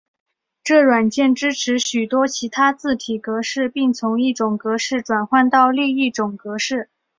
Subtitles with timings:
[0.63, 6.89] 这软件支持许多其他字体格式并从一种格式转换到另一种格式。